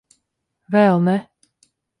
Vēl 0.77 1.05
ne. 1.09 1.15